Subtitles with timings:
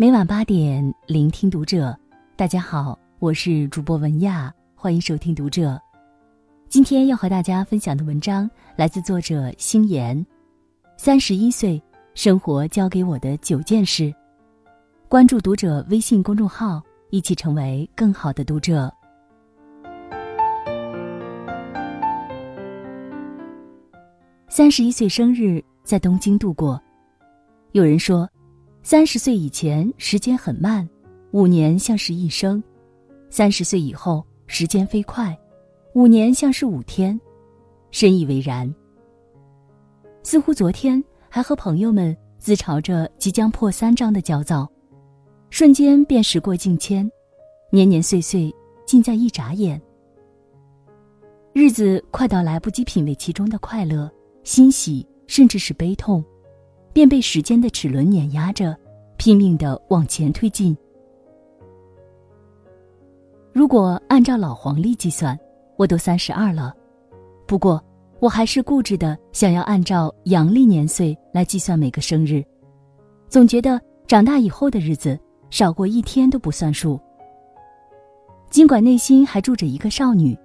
[0.00, 1.98] 每晚八点，聆听读者。
[2.36, 5.76] 大家好，我是主播文亚，欢迎收听读者。
[6.68, 10.24] 今天要和大家分享的文章来自作者星言。
[10.96, 11.82] 三十一岁，
[12.14, 14.14] 生活教给我的九件事。
[15.08, 16.80] 关注读者微信公众号，
[17.10, 18.94] 一起成为更好的读者。
[24.48, 26.80] 三十一岁生日在东京度过。
[27.72, 28.30] 有人说，
[28.90, 30.88] 三十岁以前时间很慢，
[31.32, 32.58] 五年像是一生；
[33.28, 35.38] 三十岁以后时间飞快，
[35.92, 37.20] 五年像是五天。
[37.90, 38.74] 深以为然。
[40.22, 44.66] 似乎昨天还和朋友们自嘲着即将破三张的焦躁，
[45.50, 47.06] 瞬间便时过境迁，
[47.70, 48.50] 年年岁岁
[48.86, 49.78] 尽在一眨眼。
[51.52, 54.10] 日子快到来不及品味其中的快乐。
[54.44, 56.24] 欣喜，甚至是悲痛，
[56.98, 58.76] 便被时间的齿轮碾压着，
[59.18, 60.76] 拼命的往前推进。
[63.52, 65.38] 如果按照老黄历计算，
[65.76, 66.74] 我都三十二了。
[67.46, 67.80] 不过，
[68.18, 72.42] 我还是固执的想要按照阳历年岁来计算每个生日，
[73.28, 75.16] 总觉得长大以后的日子
[75.50, 76.98] 少过一天都不算数。
[78.50, 80.36] 尽管内心还住着一个少女，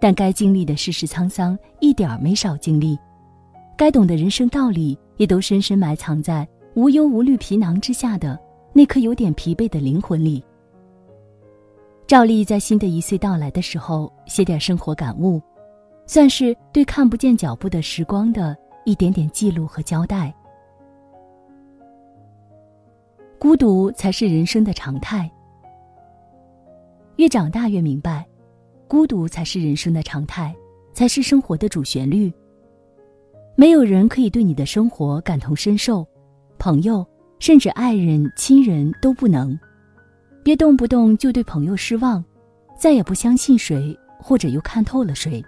[0.00, 2.96] 但该经历的世事沧桑一点儿没少经历。
[3.76, 8.38] 该懂的人生道理，也都深深埋藏在无忧无虑皮囊之下的
[8.72, 10.44] 那颗有点疲惫的灵魂里。
[12.06, 15.42] 照例在新的一岁到来的时候写点生活感悟，
[16.06, 20.32] 算是对看不见脚步的时光的一点点记录和交代。
[23.38, 25.30] 孤独才是人生的常态。
[27.16, 28.26] 越长大越明白，
[28.86, 30.54] 孤独才是人生的常态，
[30.92, 32.32] 才是生活的主旋律。
[33.58, 36.06] 没有人可以对你的生活感同身受，
[36.58, 37.04] 朋友
[37.38, 39.58] 甚至爱人、亲人都不能。
[40.44, 42.22] 别动不动就对朋友失望，
[42.78, 45.42] 再也不相信谁，或者又看透了谁。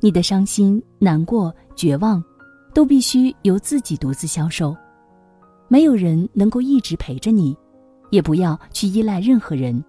[0.00, 2.22] 你的伤心、难过、绝望，
[2.74, 4.76] 都必须由自己独自消受。
[5.68, 7.56] 没有人能够一直陪着你，
[8.10, 9.82] 也不要去依赖任何人。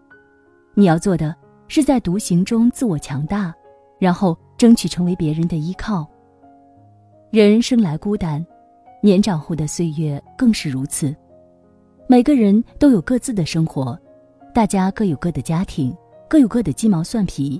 [0.75, 1.35] 你要做的
[1.67, 3.51] 是在独行中自我强大，
[3.99, 6.07] 然后争取成为别人的依靠。
[7.33, 8.45] 人生来孤单，
[9.01, 11.15] 年长后的岁月更是如此。
[12.05, 13.99] 每个人都有各自的生活，
[14.53, 15.91] 大家各有各的家庭，
[16.29, 17.59] 各有各的鸡毛蒜皮。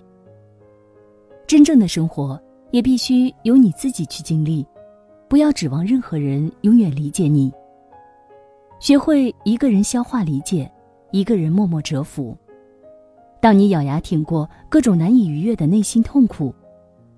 [1.47, 2.39] 真正的生活
[2.69, 4.63] 也必须由你自己去经历，
[5.28, 7.51] 不要指望任何人永远理解你。
[8.79, 10.72] 学会一个人消化理解，
[11.09, 12.38] 一个人默默蛰伏。
[13.41, 16.53] 当你咬牙挺过各种难以逾越的内心痛苦。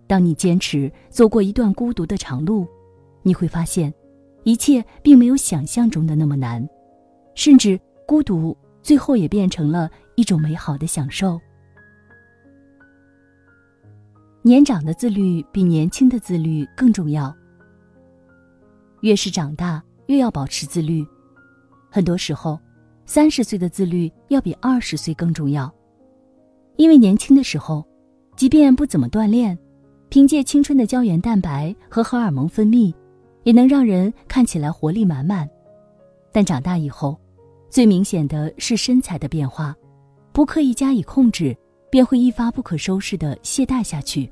[0.08, 2.68] 当你坚持走过一段孤独的长路，
[3.24, 3.94] 你会发现，
[4.44, 6.68] 一切并没有想象中的那么难，
[7.34, 11.40] 甚至孤独最后也变成了一种美好的享受。
[14.44, 17.36] 年长的自律比年轻的自律更重要。
[19.02, 21.04] 越是长大，越要保持自律。
[21.90, 22.60] 很多时候，
[23.08, 25.74] 三十岁的自律要比二十岁更重要，
[26.76, 27.84] 因为年轻的时候，
[28.36, 29.58] 即便不怎么锻炼。
[30.16, 32.94] 凭借青春的胶原蛋白和荷尔蒙分泌，
[33.44, 35.46] 也能让人看起来活力满满。
[36.32, 37.20] 但长大以后，
[37.70, 39.76] 最明显的是身材的变化，
[40.32, 41.54] 不刻意加以控制，
[41.90, 44.32] 便会一发不可收拾的懈怠下去。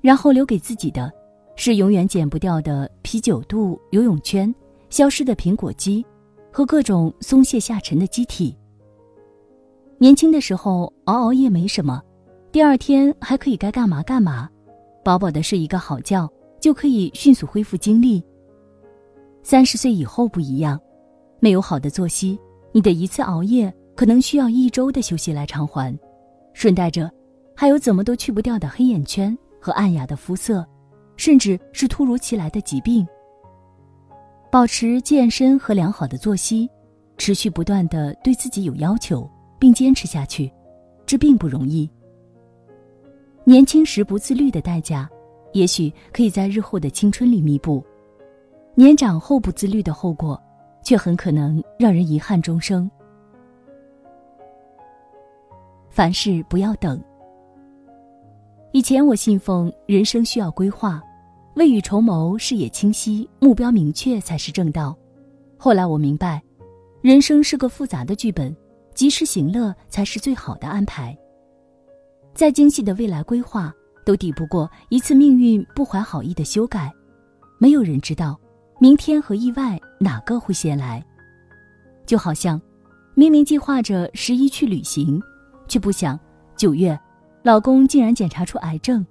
[0.00, 1.12] 然后留给自己的，
[1.54, 4.52] 是永远减不掉的啤酒肚、游泳圈、
[4.90, 6.04] 消失的苹果肌，
[6.52, 8.52] 和各种松懈下沉的机体。
[9.98, 12.02] 年轻的时候熬熬夜没什么，
[12.50, 14.50] 第二天还可以该干嘛干嘛。
[15.04, 16.28] 饱饱的睡一个好觉，
[16.60, 18.22] 就可以迅速恢复精力。
[19.42, 20.80] 三十岁以后不一样，
[21.40, 22.38] 没有好的作息，
[22.72, 25.98] 你的一次熬夜可能需要一周的休息来偿还，
[26.52, 27.10] 顺带着，
[27.56, 30.64] 还有怎么都去不掉的黑眼圈和暗哑的肤色，
[31.16, 33.06] 甚至是突如其来的疾病。
[34.50, 36.68] 保持健身和良好的作息，
[37.16, 39.28] 持续不断的对自己有要求，
[39.58, 40.52] 并坚持下去，
[41.04, 41.90] 这并不容易。
[43.44, 45.10] 年轻时不自律的代价，
[45.52, 47.82] 也许可以在日后的青春里弥补；
[48.76, 50.40] 年长后不自律的后果，
[50.82, 52.88] 却很可能让人遗憾终生。
[55.90, 57.02] 凡事不要等。
[58.70, 61.02] 以前我信奉人生需要规划，
[61.56, 64.96] 未雨绸缪，视野清晰，目标明确才是正道。
[65.58, 66.40] 后来我明白，
[67.00, 68.56] 人生是个复杂的剧本，
[68.94, 71.18] 及时行乐才是最好的安排。
[72.34, 73.72] 再精细的未来规划，
[74.04, 76.92] 都抵不过一次命运不怀好意的修改。
[77.58, 78.38] 没有人知道，
[78.80, 81.04] 明天和意外哪个会先来。
[82.06, 82.60] 就好像，
[83.14, 85.20] 明明计划着十一去旅行，
[85.68, 86.18] 却不想
[86.56, 86.98] 九月，
[87.42, 89.04] 老公竟然检查出癌症。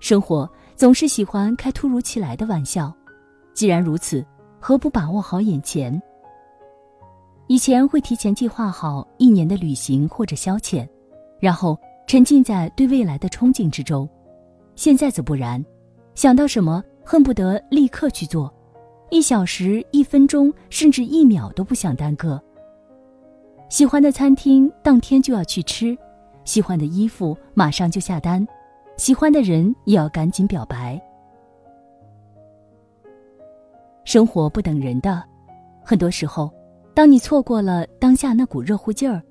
[0.00, 2.92] 生活总是喜欢开突如其来的玩笑，
[3.54, 4.24] 既然如此，
[4.60, 6.00] 何不把握好眼前？
[7.46, 10.86] 以前会提前计划好一年的旅行或者消遣，
[11.40, 11.78] 然后
[12.08, 14.08] 沉浸在对未来的憧憬之中。
[14.74, 15.62] 现在则不然，
[16.14, 18.50] 想到什么恨不得立刻去做，
[19.10, 22.42] 一小时、一分钟，甚至一秒都不想耽搁。
[23.68, 25.94] 喜欢的餐厅当天就要去吃，
[26.46, 28.46] 喜欢的衣服马上就下单。
[28.96, 30.98] 喜欢的人也要赶紧表白。
[34.04, 35.22] 生活不等人的，
[35.84, 36.50] 很多时候，
[36.94, 39.22] 当你错过了当下那股热乎劲儿，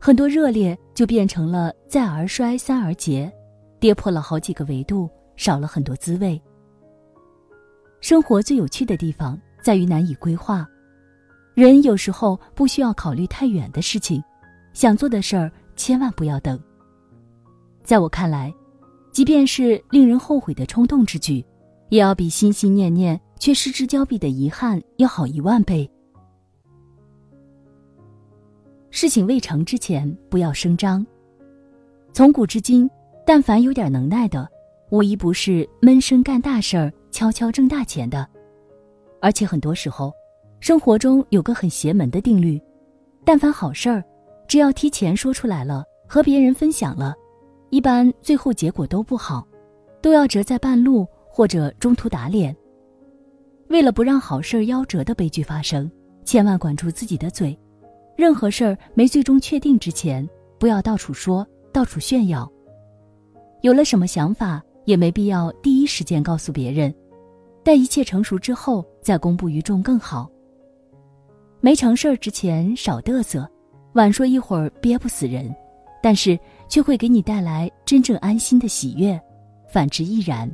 [0.00, 3.30] 很多热烈就变成了再而衰，三而竭，
[3.78, 6.40] 跌破了好几个维度，少了很多滋味。
[8.00, 10.66] 生活最有趣的地方在于难以规划，
[11.54, 14.22] 人有时候不需要考虑太远的事情，
[14.72, 16.58] 想做的事儿千万不要等。
[17.84, 18.52] 在我看来。
[19.12, 21.42] 即便是令人后悔的冲动之举，
[21.88, 25.90] 也要比心心念念却失之交臂的遗憾要好一万倍。
[28.90, 31.04] 事情未成之前，不要声张。
[32.12, 32.88] 从古至今，
[33.26, 34.48] 但凡有点能耐的，
[34.90, 38.26] 无一不是闷声干大事儿、悄悄挣大钱的。
[39.20, 40.12] 而且很多时候，
[40.60, 42.60] 生活中有个很邪门的定律：
[43.24, 44.02] 但凡好事儿，
[44.48, 47.14] 只要提前说出来了，和别人分享了。
[47.70, 49.46] 一般最后结果都不好，
[50.00, 52.56] 都要折在半路或者中途打脸。
[53.68, 55.90] 为了不让好事夭折的悲剧发生，
[56.24, 57.58] 千万管住自己的嘴。
[58.16, 60.28] 任何事儿没最终确定之前，
[60.58, 62.50] 不要到处说、到处炫耀。
[63.60, 66.94] 有了什么想法，也没必要第一时间告诉别人，
[67.62, 70.30] 待一切成熟之后再公布于众更好。
[71.60, 73.48] 没成事儿之前少嘚瑟，
[73.94, 75.54] 晚说一会儿憋不死人。
[76.02, 79.20] 但是却会给你带来真正安心的喜悦，
[79.66, 80.48] 反之亦然。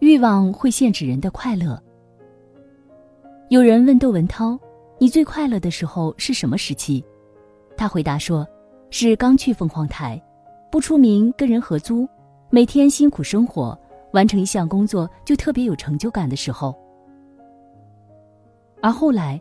[0.00, 1.80] 欲望会限制人的快乐。
[3.52, 4.58] 有人问窦文涛
[4.96, 7.04] ：“你最快乐的时候是什么时期？”
[7.76, 8.48] 他回答说
[8.88, 10.18] ：“是刚去凤凰台，
[10.70, 12.08] 不出名，跟人合租，
[12.48, 13.78] 每天辛苦生活，
[14.14, 16.74] 完成一项工作就特别有成就感的时候。”
[18.80, 19.38] 而后来，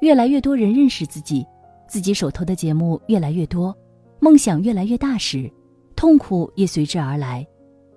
[0.00, 1.46] 越来越多人认识自己。
[1.86, 3.76] 自己手头的节目越来越多，
[4.20, 5.52] 梦想越来越大时，
[5.94, 7.46] 痛苦也随之而来，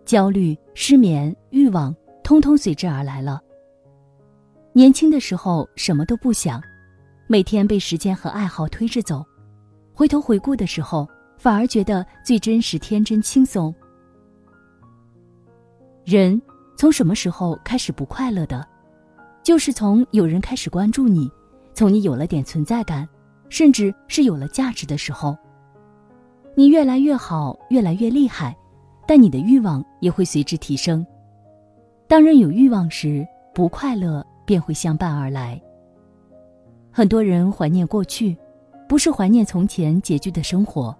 [0.03, 3.39] 焦虑、失眠、欲望，通通随之而来了。
[4.75, 6.59] 年轻的时候什么都不想，
[7.27, 9.23] 每天被时间和爱好推着走，
[9.93, 13.73] 回头回顾的时候，反而觉得最真实、天真、轻松。
[16.03, 16.41] 人
[16.75, 18.67] 从什么时候开始不快乐的？
[19.43, 21.29] 就是从有人开始关注你，
[21.73, 23.07] 从你有了点存在感。
[23.49, 25.37] 甚至是有了价值的时候，
[26.55, 28.57] 你越来越好，越来越厉害，
[29.07, 31.05] 但你的欲望也会随之提升。
[32.07, 33.23] 当人有欲望时，
[33.53, 35.61] 不快乐便会相伴而来。
[36.91, 38.37] 很多人怀念过去，
[38.87, 40.95] 不是怀念从前拮据的生活，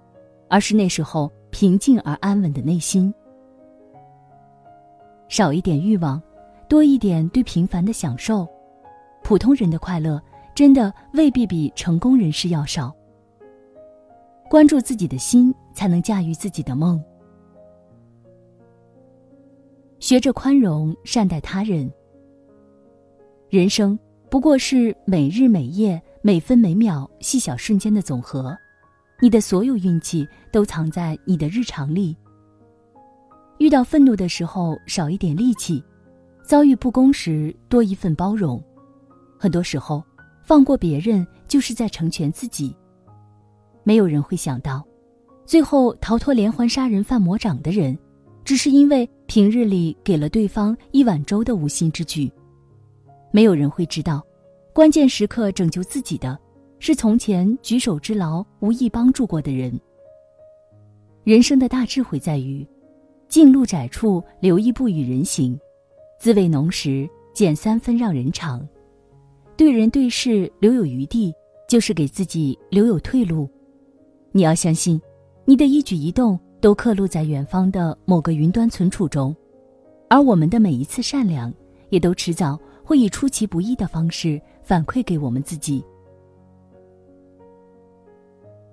[0.50, 3.14] 而是那时候平静而安稳的内心。
[5.30, 6.22] 少一点欲望，
[6.68, 8.48] 多一点对平凡的享受，
[9.24, 10.22] 普通人的快乐。
[10.56, 12.94] 真的未必比成功人士要少。
[14.52, 17.04] 关注自己的心，才能驾驭自己的梦。
[20.00, 21.92] 学着宽容，善待他人。
[23.54, 24.00] 人生
[24.32, 28.58] 不过是每日每夜、每分每秒细小瞬间的总和，
[29.22, 32.18] 你的所有运气都藏在你的日常里。
[33.60, 35.80] 遇到愤怒的时候，少一点戾气；
[36.44, 38.60] 遭遇不公时，多一份包容。
[39.38, 40.04] 很多时候。
[40.42, 42.76] 放过别人，就是在成全自己。
[43.84, 44.84] 没有人会想到，
[45.46, 47.96] 最后逃脱连环杀人犯魔掌的人，
[48.44, 52.32] 只是因为平日里给了对方一碗粥的无心之举。
[53.36, 54.24] 没有人会知道，
[54.74, 56.38] 关键时刻拯救自己的，
[56.78, 59.74] 是从前举手之劳无意帮助过的人。
[61.24, 62.64] 人生的大智慧在于，
[63.28, 65.60] 近路窄处留一步与人行，
[66.20, 68.66] 滋味浓时减三分让人尝。
[69.58, 71.34] 对人对事留有余地，
[71.68, 73.50] 就是给自己留有退路。
[74.32, 75.02] 你要相信，
[75.44, 79.36] 你的一举一动都刻录在远方的某个云端存储中，
[80.08, 81.52] 而我们的每一次善良，
[81.90, 85.84] 也都迟早会以出其不意的方式反馈给我们自己。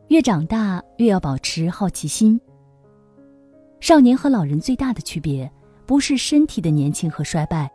[0.08, 2.40] 越长大，越要保持好奇心。
[3.78, 5.50] 少年和老人最大的区别，
[5.86, 7.70] 不是身体的年轻和衰败，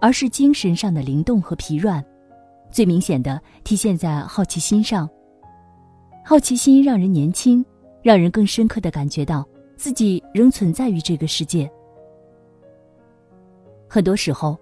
[0.00, 2.04] 而是精神上的灵动和疲软。
[2.70, 5.10] 最明显的体现在好奇心上。
[6.24, 7.64] 好奇心让人年轻，
[8.02, 9.44] 让人更深刻的感觉到
[9.76, 11.68] 自己仍存在于这个世界。
[13.88, 14.56] 很多时候，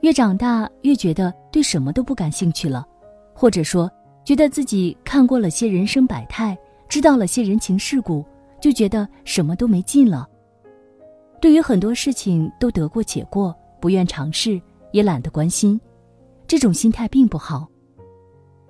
[0.00, 2.86] 越长大越觉得对什么都不感兴趣了，
[3.34, 3.90] 或者说
[4.24, 6.56] 觉得自己看过了些人生百态，
[6.88, 8.24] 知道了些人情世故，
[8.60, 10.28] 就觉得什么都没劲了。
[11.40, 14.60] 对于很多事情都得过且过，不愿尝试，
[14.92, 15.80] 也懒得关心，
[16.46, 17.68] 这种心态并不好。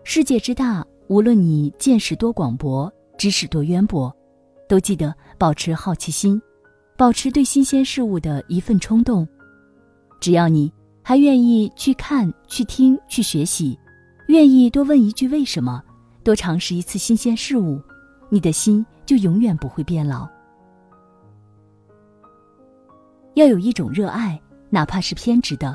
[0.05, 0.85] 世界之大。
[1.11, 4.15] 无论你见识多广博，知识多渊博，
[4.69, 6.39] 都记得保持好奇心，
[6.99, 9.27] 保持对新鲜事物的一份冲动。
[10.21, 10.71] 只要你
[11.09, 13.79] 还愿意去看、去听、去学习，
[14.27, 15.83] 愿意多问一句为什么，
[16.23, 17.81] 多尝试一次新鲜事物，
[18.29, 20.29] 你的心就永远不会变老。
[23.37, 24.39] 要有一种热爱，
[24.69, 25.75] 哪怕是偏执的。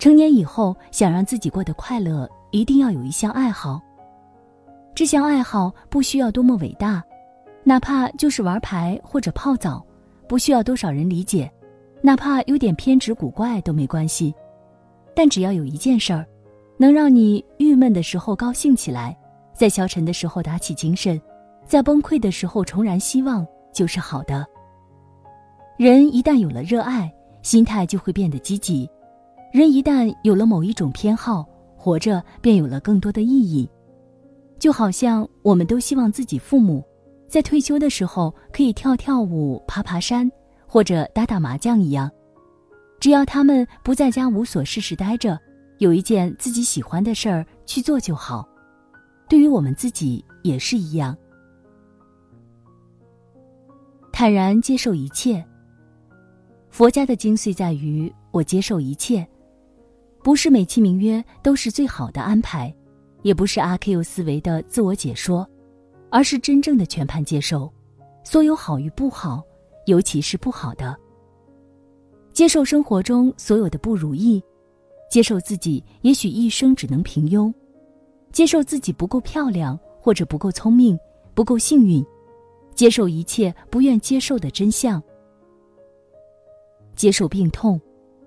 [0.00, 2.28] 成年以后，想让自己过得快乐。
[2.50, 3.80] 一定要有一项爱好。
[4.92, 7.00] 这项爱好不需要多么伟大，
[7.62, 9.86] 哪怕就是玩牌或者泡澡，
[10.28, 11.48] 不需要多少人理解，
[12.06, 14.34] 哪怕有点偏执古怪都没关系。
[15.16, 16.26] 但只要有一件事儿，
[16.76, 19.16] 能让你郁闷的时候高兴起来，
[19.54, 21.18] 在消沉的时候打起精神，
[21.66, 24.46] 在崩溃的时候重燃希望，就是好的。
[25.78, 28.86] 人一旦有了热爱，心态就会变得积极；
[29.50, 31.42] 人一旦有了某一种偏好，
[31.74, 33.66] 活着便有了更多的意义，
[34.58, 36.84] 就好像我们都希望自己父母
[37.30, 40.30] 在退休的时候可以跳跳舞、爬爬山
[40.74, 42.10] 或者打打麻将一样，
[42.98, 45.38] 只要他们不在家无所事事待着，
[45.78, 48.44] 有一件自己喜欢的事儿去做就好。
[49.28, 51.16] 对于我们自己也是一样，
[54.12, 55.44] 坦然接受一切。
[56.70, 59.24] 佛家的精髓在于我接受一切。
[60.24, 62.74] 不是美其名曰都是最好的安排，
[63.22, 65.48] 也不是阿 Q 思维的自我解说，
[66.10, 67.72] 而是真正的全盘接受，
[68.24, 69.40] 所有好与不好，
[69.86, 70.96] 尤其是不好的。
[72.32, 74.42] 接受生活中所有的不如意，
[75.10, 77.52] 接受自己也许一生只能平庸，
[78.32, 80.98] 接受自己不够漂亮或者不够聪明，
[81.34, 82.04] 不够幸运，
[82.74, 85.00] 接受一切不愿接受的真相，
[86.96, 87.80] 接受病痛，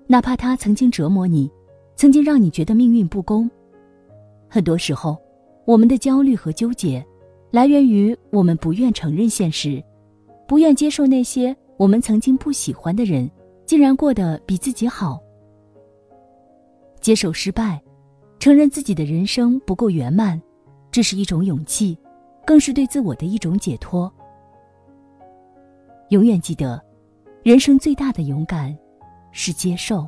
[0.07, 1.51] 哪怕它曾经折磨你。
[1.97, 3.49] 曾经让你觉得命运不公，
[4.47, 5.17] 很多时候，
[5.65, 7.03] 我们的焦虑和纠结，
[7.49, 9.83] 来源于我们不愿承认现实，
[10.47, 13.29] 不愿接受那些我们曾经不喜欢的人，
[13.65, 15.21] 竟然过得比自己好。
[17.01, 17.81] 接受失败，
[18.39, 20.41] 承认自己的人生不够圆满，
[20.89, 21.97] 这是一种勇气，
[22.45, 24.11] 更是对自我的一种解脱。
[26.09, 26.81] 永远记得，
[27.43, 28.75] 人生最大的勇敢，
[29.31, 30.07] 是接受。